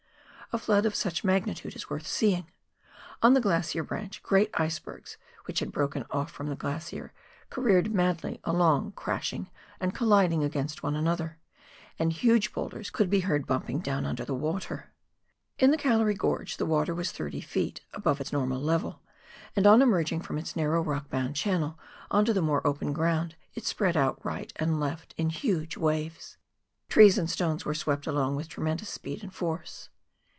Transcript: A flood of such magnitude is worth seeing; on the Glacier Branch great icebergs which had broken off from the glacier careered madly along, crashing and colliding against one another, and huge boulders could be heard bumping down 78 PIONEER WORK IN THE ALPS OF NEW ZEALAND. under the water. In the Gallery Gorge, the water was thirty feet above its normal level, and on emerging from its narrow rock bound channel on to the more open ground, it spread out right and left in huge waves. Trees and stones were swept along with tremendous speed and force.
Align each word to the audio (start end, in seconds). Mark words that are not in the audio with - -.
A 0.53 0.57
flood 0.57 0.85
of 0.85 0.95
such 0.95 1.23
magnitude 1.23 1.77
is 1.77 1.89
worth 1.89 2.05
seeing; 2.05 2.51
on 3.21 3.33
the 3.33 3.39
Glacier 3.39 3.85
Branch 3.85 4.21
great 4.21 4.49
icebergs 4.55 5.15
which 5.45 5.59
had 5.59 5.71
broken 5.71 6.05
off 6.11 6.29
from 6.29 6.47
the 6.47 6.57
glacier 6.57 7.13
careered 7.49 7.93
madly 7.95 8.41
along, 8.43 8.91
crashing 8.91 9.49
and 9.79 9.95
colliding 9.95 10.43
against 10.43 10.83
one 10.83 10.93
another, 10.97 11.37
and 11.97 12.11
huge 12.11 12.51
boulders 12.51 12.89
could 12.89 13.09
be 13.09 13.21
heard 13.21 13.47
bumping 13.47 13.79
down 13.79 14.03
78 14.03 14.03
PIONEER 14.03 14.07
WORK 14.07 14.11
IN 14.11 14.19
THE 14.19 14.33
ALPS 14.33 14.65
OF 14.65 14.69
NEW 14.75 14.87
ZEALAND. 14.91 14.91
under 14.91 14.97
the 15.55 15.63
water. 15.63 15.65
In 15.65 15.71
the 15.71 15.77
Gallery 16.11 16.15
Gorge, 16.15 16.57
the 16.57 16.65
water 16.65 16.95
was 16.95 17.11
thirty 17.13 17.39
feet 17.41 17.81
above 17.93 18.19
its 18.19 18.33
normal 18.33 18.59
level, 18.61 19.01
and 19.55 19.65
on 19.65 19.81
emerging 19.81 20.19
from 20.19 20.37
its 20.37 20.57
narrow 20.57 20.81
rock 20.83 21.09
bound 21.09 21.37
channel 21.37 21.79
on 22.09 22.25
to 22.25 22.33
the 22.33 22.41
more 22.41 22.67
open 22.67 22.91
ground, 22.91 23.35
it 23.53 23.63
spread 23.63 23.95
out 23.95 24.19
right 24.25 24.51
and 24.57 24.81
left 24.81 25.13
in 25.15 25.29
huge 25.29 25.77
waves. 25.77 26.35
Trees 26.89 27.17
and 27.17 27.29
stones 27.29 27.63
were 27.63 27.73
swept 27.73 28.05
along 28.05 28.35
with 28.35 28.49
tremendous 28.49 28.89
speed 28.89 29.23
and 29.23 29.33
force. 29.33 29.87